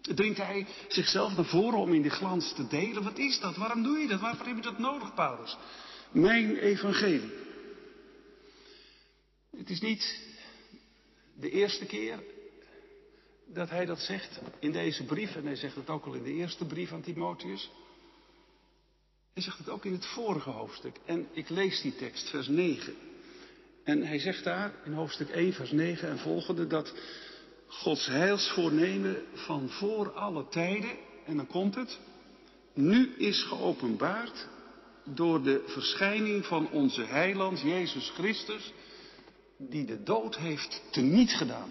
Dringt 0.00 0.38
hij 0.38 0.66
zichzelf 0.88 1.36
naar 1.36 1.44
voren 1.44 1.78
om 1.78 1.94
in 1.94 2.02
de 2.02 2.10
glans 2.10 2.52
te 2.52 2.66
delen? 2.66 3.02
Wat 3.02 3.18
is 3.18 3.40
dat? 3.40 3.56
Waarom 3.56 3.82
doe 3.82 3.98
je 3.98 4.08
dat? 4.08 4.20
Waarvoor 4.20 4.46
heb 4.46 4.56
je 4.56 4.62
dat 4.62 4.78
nodig, 4.78 5.14
Paulus? 5.14 5.56
Mijn 6.10 6.56
evangelie. 6.56 7.32
Het 9.56 9.70
is 9.70 9.80
niet 9.80 10.20
de 11.34 11.50
eerste 11.50 11.84
keer 11.84 12.22
dat 13.46 13.70
hij 13.70 13.86
dat 13.86 14.00
zegt 14.00 14.40
in 14.58 14.72
deze 14.72 15.04
brief. 15.04 15.36
En 15.36 15.46
hij 15.46 15.56
zegt 15.56 15.74
het 15.74 15.90
ook 15.90 16.06
al 16.06 16.14
in 16.14 16.22
de 16.22 16.32
eerste 16.32 16.64
brief 16.64 16.92
aan 16.92 17.02
Timotheus. 17.02 17.70
Hij 19.32 19.42
zegt 19.42 19.58
het 19.58 19.68
ook 19.68 19.84
in 19.84 19.92
het 19.92 20.06
vorige 20.06 20.50
hoofdstuk. 20.50 20.96
En 21.04 21.28
ik 21.32 21.48
lees 21.48 21.80
die 21.80 21.96
tekst, 21.96 22.28
vers 22.28 22.48
9. 22.48 22.94
En 23.84 24.02
hij 24.02 24.18
zegt 24.18 24.44
daar 24.44 24.72
in 24.84 24.92
hoofdstuk 24.92 25.28
1, 25.28 25.52
vers 25.52 25.70
9 25.70 26.08
en 26.08 26.18
volgende 26.18 26.66
dat 26.66 26.94
Gods 27.66 28.06
heilsvoornemen 28.06 29.16
van 29.34 29.68
voor 29.68 30.12
alle 30.12 30.48
tijden, 30.48 30.90
en 31.26 31.36
dan 31.36 31.46
komt 31.46 31.74
het, 31.74 31.98
nu 32.74 33.14
is 33.16 33.42
geopenbaard 33.42 34.48
door 35.04 35.42
de 35.42 35.64
verschijning 35.66 36.46
van 36.46 36.70
onze 36.70 37.02
heiland 37.02 37.60
Jezus 37.60 38.10
Christus, 38.10 38.72
die 39.56 39.84
de 39.84 40.02
dood 40.02 40.36
heeft 40.36 40.82
teniet 40.90 41.30
gedaan 41.30 41.70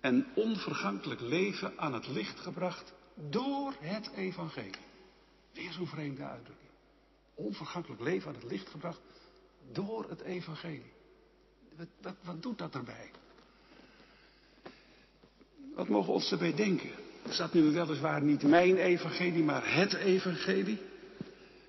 en 0.00 0.26
onvergankelijk 0.34 1.20
leven 1.20 1.72
aan 1.76 1.94
het 1.94 2.08
licht 2.08 2.40
gebracht 2.40 2.92
door 3.14 3.74
het 3.80 4.10
evangelie. 4.16 4.70
Weer 5.52 5.72
zo'n 5.72 5.86
vreemde 5.86 6.22
uitdrukking. 6.22 6.70
Onvergankelijk 7.34 8.00
leven 8.00 8.28
aan 8.28 8.34
het 8.34 8.50
licht 8.50 8.68
gebracht 8.68 9.00
door 9.72 10.06
het 10.08 10.20
evangelie. 10.20 10.92
Wat, 11.76 11.86
wat, 12.02 12.14
wat 12.22 12.42
doet 12.42 12.58
dat 12.58 12.74
erbij? 12.74 13.10
Wat 15.74 15.88
mogen 15.88 16.06
we 16.06 16.12
ons 16.12 16.30
erbij 16.32 16.54
denken? 16.54 16.90
Er 17.26 17.32
staat 17.32 17.52
nu 17.52 17.62
weliswaar 17.62 18.22
niet 18.22 18.42
mijn 18.42 18.76
evangelie, 18.76 19.42
maar 19.42 19.74
het 19.74 19.92
evangelie. 19.92 20.80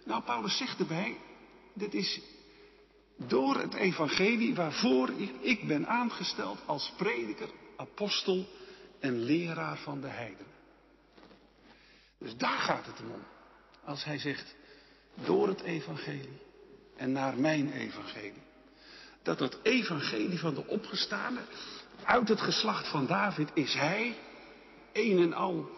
Nou, 0.05 0.23
Paulus 0.23 0.57
zegt 0.57 0.79
erbij, 0.79 1.17
dit 1.73 1.93
is 1.93 2.21
door 3.15 3.55
het 3.55 3.73
evangelie 3.73 4.55
waarvoor 4.55 5.09
ik, 5.17 5.31
ik 5.41 5.67
ben 5.67 5.87
aangesteld 5.87 6.59
als 6.65 6.93
prediker, 6.97 7.49
apostel 7.75 8.47
en 8.99 9.19
leraar 9.19 9.77
van 9.77 10.01
de 10.01 10.07
heidenen. 10.07 10.51
Dus 12.17 12.37
daar 12.37 12.59
gaat 12.59 12.85
het 12.85 12.99
om. 12.99 13.23
Als 13.83 14.03
hij 14.03 14.17
zegt, 14.17 14.55
door 15.25 15.47
het 15.47 15.61
evangelie 15.61 16.39
en 17.01 17.11
naar 17.11 17.37
mijn 17.37 17.71
evangelie. 17.71 18.43
Dat 19.23 19.37
dat 19.37 19.59
evangelie 19.63 20.39
van 20.39 20.53
de 20.53 20.67
opgestane, 20.67 21.39
uit 22.03 22.27
het 22.27 22.41
geslacht 22.41 22.87
van 22.87 23.05
David 23.05 23.49
is 23.53 23.73
hij, 23.73 24.17
een 24.93 25.19
en 25.19 25.33
al 25.33 25.69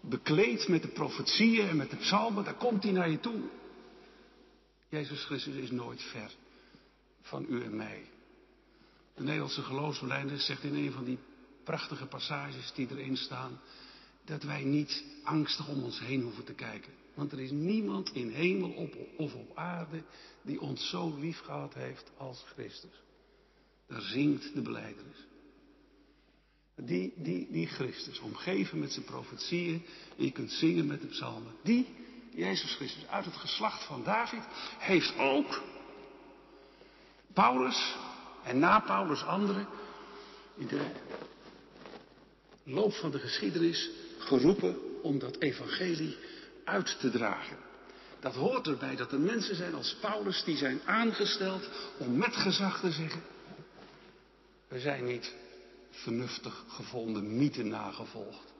bekleed 0.00 0.68
met 0.68 0.82
de 0.82 0.88
profetieën 0.88 1.68
en 1.68 1.76
met 1.76 1.90
de 1.90 1.96
psalmen, 1.96 2.44
daar 2.44 2.54
komt 2.54 2.82
hij 2.82 2.92
naar 2.92 3.10
je 3.10 3.20
toe. 3.20 3.40
Jezus 4.88 5.24
Christus 5.24 5.54
is 5.54 5.70
nooit 5.70 6.02
ver 6.02 6.30
van 7.22 7.46
u 7.48 7.62
en 7.64 7.76
mij. 7.76 8.04
De 9.14 9.22
Nederlandse 9.22 9.62
geloofsbelijdenis 9.62 10.46
zegt 10.46 10.62
in 10.62 10.74
een 10.74 10.92
van 10.92 11.04
die 11.04 11.18
prachtige 11.64 12.06
passages 12.06 12.72
die 12.74 12.88
erin 12.90 13.16
staan, 13.16 13.60
dat 14.24 14.42
wij 14.42 14.64
niet 14.64 15.04
angstig 15.24 15.68
om 15.68 15.82
ons 15.82 16.00
heen 16.00 16.22
hoeven 16.22 16.44
te 16.44 16.54
kijken. 16.54 16.97
Want 17.18 17.32
er 17.32 17.40
is 17.40 17.50
niemand 17.50 18.10
in 18.12 18.30
hemel 18.30 18.70
op, 18.70 18.96
of 19.16 19.34
op 19.34 19.56
aarde 19.56 20.02
die 20.42 20.60
ons 20.60 20.88
zo 20.88 21.16
lief 21.18 21.40
gehad 21.40 21.74
heeft 21.74 22.10
als 22.16 22.44
Christus. 22.46 23.02
Daar 23.86 24.00
zingt 24.00 24.54
de 24.54 24.62
beleidenis. 24.62 25.26
Die, 26.74 27.12
die, 27.16 27.48
die 27.50 27.66
Christus, 27.66 28.20
omgeven 28.20 28.78
met 28.78 28.92
zijn 28.92 29.04
profetieën, 29.04 29.82
en 30.16 30.24
je 30.24 30.30
kunt 30.30 30.52
zingen 30.52 30.86
met 30.86 31.00
de 31.00 31.06
psalmen, 31.06 31.52
die, 31.62 31.86
Jezus 32.34 32.74
Christus, 32.74 33.06
uit 33.06 33.24
het 33.24 33.36
geslacht 33.36 33.84
van 33.84 34.04
David, 34.04 34.42
heeft 34.78 35.18
ook 35.18 35.62
Paulus 37.32 37.96
en 38.44 38.58
na 38.58 38.80
Paulus 38.80 39.22
anderen 39.22 39.66
in 40.56 40.66
de 40.66 40.90
loop 42.62 42.92
van 42.92 43.10
de 43.10 43.18
geschiedenis 43.18 43.90
geroepen 44.18 45.02
om 45.02 45.18
dat 45.18 45.36
evangelie 45.38 46.16
uit 46.68 47.00
te 47.00 47.10
dragen. 47.10 47.56
Dat 48.20 48.34
hoort 48.34 48.66
erbij 48.66 48.96
dat 48.96 49.12
er 49.12 49.20
mensen 49.20 49.56
zijn 49.56 49.74
als 49.74 49.96
Paulus 50.00 50.44
die 50.44 50.56
zijn 50.56 50.80
aangesteld 50.84 51.68
om 51.98 52.16
met 52.16 52.36
gezag 52.36 52.80
te 52.80 52.90
zeggen, 52.90 53.22
we 54.68 54.80
zijn 54.80 55.04
niet 55.04 55.34
vernuftig 55.90 56.64
gevonden 56.68 57.36
mythen 57.36 57.68
nagevolgd 57.68 58.52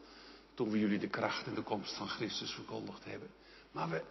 toen 0.54 0.70
we 0.70 0.78
jullie 0.78 0.98
de 0.98 1.08
kracht 1.08 1.46
en 1.46 1.54
de 1.54 1.62
komst 1.62 1.96
van 1.96 2.08
Christus 2.08 2.50
verkondigd 2.50 3.04
hebben. 3.04 3.28
Maar 3.72 3.88
we, 3.88 4.02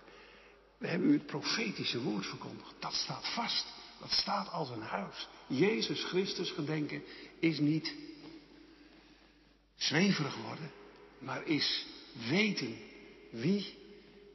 we 0.78 0.88
hebben 0.88 1.10
u 1.10 1.14
het 1.14 1.26
profetische 1.26 2.02
woord 2.02 2.26
verkondigd. 2.26 2.74
Dat 2.80 2.94
staat 2.94 3.28
vast. 3.34 3.66
Dat 4.00 4.12
staat 4.12 4.52
als 4.52 4.70
een 4.70 4.82
huis. 4.82 5.28
Jezus 5.48 6.04
Christus 6.04 6.52
gedenken 6.52 7.04
is 7.40 7.60
niet 7.60 7.96
zweverig 9.76 10.36
worden, 10.36 10.72
maar 11.20 11.46
is 11.46 11.86
weten 12.30 12.78
wie 13.30 13.76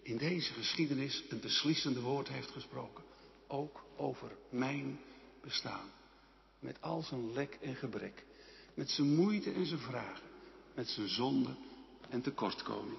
in 0.03 0.17
deze 0.17 0.53
geschiedenis 0.53 1.25
een 1.29 1.41
beslissende 1.41 2.01
woord 2.01 2.29
heeft 2.29 2.51
gesproken. 2.51 3.05
Ook 3.47 3.85
over 3.97 4.31
mijn 4.49 5.01
bestaan. 5.41 5.91
Met 6.59 6.81
al 6.81 7.03
zijn 7.03 7.33
lek 7.33 7.59
en 7.61 7.75
gebrek. 7.75 8.25
Met 8.75 8.91
zijn 8.91 9.15
moeite 9.15 9.53
en 9.53 9.67
zijn 9.67 9.81
vragen. 9.81 10.27
Met 10.75 10.89
zijn 10.89 11.09
zonde 11.09 11.55
en 12.09 12.21
tekortkoming. 12.21 12.99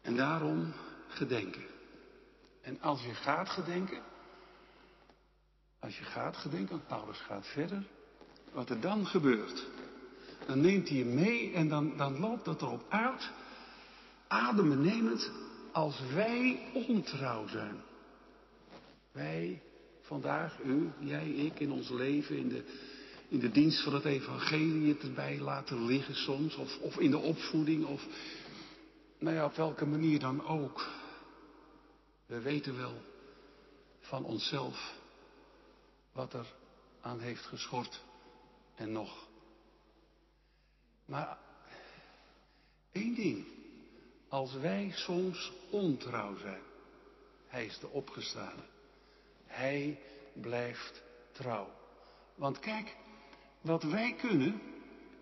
En 0.00 0.16
daarom 0.16 0.72
gedenken. 1.08 1.64
En 2.60 2.80
als 2.80 3.02
je 3.02 3.14
gaat 3.14 3.48
gedenken, 3.48 4.02
als 5.78 5.98
je 5.98 6.04
gaat 6.04 6.36
gedenken, 6.36 6.68
want 6.68 6.86
Paulus 6.86 7.18
gaat 7.18 7.46
verder, 7.46 7.86
wat 8.52 8.70
er 8.70 8.80
dan 8.80 9.06
gebeurt, 9.06 9.66
dan 10.46 10.60
neemt 10.60 10.88
hij 10.88 10.98
je 10.98 11.04
mee 11.04 11.52
en 11.52 11.68
dan, 11.68 11.96
dan 11.96 12.18
loopt 12.18 12.44
dat 12.44 12.62
erop 12.62 12.84
uit, 12.88 13.30
adembenemend, 14.28 15.30
als 15.72 16.00
wij 16.14 16.70
ontrouw 16.88 17.46
zijn. 17.48 17.82
Wij 19.12 19.62
vandaag, 20.00 20.58
u, 20.64 20.90
jij, 20.98 21.28
ik, 21.28 21.60
in 21.60 21.72
ons 21.72 21.88
leven, 21.88 22.36
in 22.36 22.48
de, 22.48 22.64
in 23.28 23.38
de 23.38 23.50
dienst 23.50 23.82
van 23.82 23.94
het 23.94 24.04
evangelie 24.04 24.88
het 24.92 25.02
erbij 25.02 25.38
laten 25.38 25.84
liggen 25.84 26.14
soms, 26.14 26.56
of, 26.56 26.78
of 26.78 26.98
in 26.98 27.10
de 27.10 27.18
opvoeding, 27.18 27.84
of 27.84 28.06
nou 29.18 29.36
ja, 29.36 29.44
op 29.44 29.54
welke 29.54 29.86
manier 29.86 30.18
dan 30.18 30.46
ook. 30.46 30.88
We 32.26 32.40
weten 32.40 32.76
wel 32.76 33.02
van 34.00 34.24
onszelf 34.24 34.94
wat 36.12 36.32
er 36.32 36.54
aan 37.00 37.20
heeft 37.20 37.44
geschort 37.44 38.02
en 38.74 38.92
nog. 38.92 39.26
Maar 41.04 41.38
één 42.92 43.14
ding, 43.14 43.46
als 44.28 44.54
wij 44.54 44.92
soms 44.94 45.52
ontrouw 45.70 46.36
zijn, 46.36 46.62
hij 47.46 47.64
is 47.64 47.78
de 47.78 47.88
opgestane. 47.88 48.62
Hij 49.46 49.98
blijft 50.32 51.02
trouw. 51.32 51.68
Want 52.34 52.58
kijk, 52.58 52.96
wat 53.60 53.82
wij 53.82 54.14
kunnen, 54.14 54.60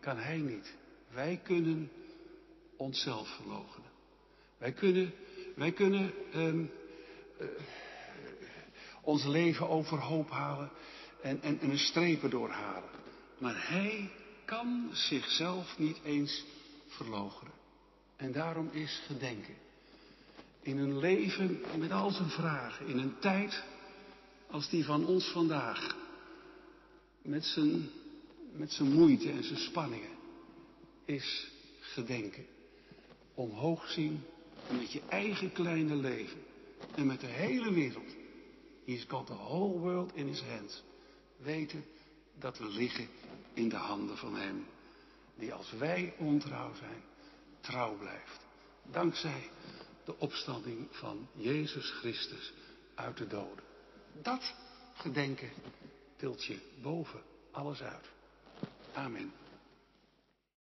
kan 0.01 0.17
hij 0.17 0.37
niet. 0.37 0.75
Wij 1.09 1.41
kunnen 1.43 1.91
onszelf 2.77 3.29
verloochenen. 3.29 3.91
Wij 4.59 4.73
kunnen, 4.73 5.15
wij 5.55 5.73
kunnen 5.73 6.13
um, 6.35 6.71
ons 9.03 9.25
leven 9.25 9.69
overhoop 9.69 10.31
halen 10.31 10.71
en, 11.23 11.43
en, 11.43 11.61
en 11.61 11.71
een 11.71 11.79
strepen 11.79 12.31
doorhalen. 12.31 12.91
Maar 13.39 13.69
hij 13.69 14.11
kan 14.45 14.89
zichzelf 14.93 15.79
niet 15.79 16.01
eens 16.05 16.45
verloochenen. 16.87 17.53
En 18.25 18.33
daarom 18.33 18.69
is 18.73 19.03
gedenken. 19.07 19.55
In 20.63 20.79
een 20.79 20.99
leven 20.99 21.61
met 21.79 21.91
al 21.91 22.11
zijn 22.11 22.31
vragen, 22.31 22.87
in 22.87 22.99
een 22.99 23.19
tijd 23.19 23.63
als 24.51 24.69
die 24.69 24.85
van 24.85 25.07
ons 25.07 25.29
vandaag, 25.29 25.97
met 27.23 27.45
zijn, 27.45 27.91
met 28.53 28.73
zijn 28.73 28.93
moeite 28.93 29.31
en 29.31 29.45
zijn 29.45 29.59
spanningen, 29.59 30.11
is 31.05 31.51
gedenken. 31.81 32.47
Omhoog 33.35 33.91
zien 33.91 34.25
met 34.71 34.93
je 34.93 35.01
eigen 35.09 35.53
kleine 35.53 35.97
leven 35.97 36.41
en 36.95 37.07
met 37.07 37.21
de 37.21 37.27
hele 37.27 37.73
wereld. 37.73 38.11
He's 38.85 39.05
got 39.09 39.27
the 39.27 39.35
whole 39.35 39.79
world 39.79 40.15
in 40.15 40.27
his 40.27 40.43
hands. 40.43 40.83
Weten 41.37 41.85
dat 42.39 42.59
we 42.59 42.69
liggen 42.69 43.09
in 43.55 43.69
de 43.69 43.77
handen 43.77 44.17
van 44.17 44.37
hem. 44.37 44.67
Die 45.35 45.53
als 45.53 45.73
wij 45.73 46.15
ontrouw 46.19 46.75
zijn, 46.75 47.03
trouw 47.65 47.97
blijft. 47.97 48.47
Dankzij 48.83 49.51
de 50.05 50.19
opstanding 50.19 50.89
van 50.91 51.29
Jezus 51.33 51.91
Christus 51.91 52.53
uit 52.95 53.17
de 53.17 53.27
doden. 53.27 53.65
Dat 54.23 54.55
gedenken 54.95 55.51
tilt 56.17 56.45
je 56.45 56.59
boven 56.83 57.23
alles 57.51 57.83
uit. 57.83 58.11
Amen. 58.93 59.33